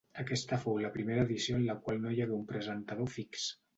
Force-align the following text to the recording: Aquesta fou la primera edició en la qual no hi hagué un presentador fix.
Aquesta 0.21 0.57
fou 0.61 0.79
la 0.85 0.91
primera 0.95 1.27
edició 1.29 1.59
en 1.59 1.65
la 1.67 1.75
qual 1.85 2.03
no 2.07 2.15
hi 2.15 2.25
hagué 2.25 2.35
un 2.39 2.49
presentador 2.53 3.13
fix. 3.19 3.45